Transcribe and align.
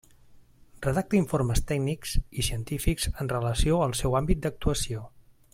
Redacta 0.85 1.17
informes 1.23 1.61
tècnics 1.73 2.15
i 2.43 2.47
científics 2.49 3.07
en 3.13 3.33
relació 3.37 3.81
al 3.89 3.97
seu 4.03 4.21
àmbit 4.25 4.45
d'actuació. 4.47 5.09